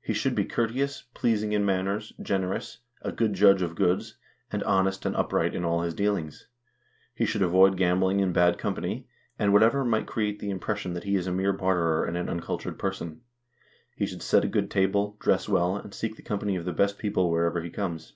[0.00, 4.16] He should be courteous, pleasing in manners, generous, a good judge of goods,
[4.50, 6.46] and honest and upright in all his dealings.
[7.14, 9.06] He should avoid gambling and bad company,
[9.38, 12.30] and whatever might create the impres sion that he is a mere barterer and an
[12.30, 13.20] uncultured person.
[13.94, 16.96] He should set a good table, dress well, and seek the company of the best
[16.96, 18.14] people wherever he comes."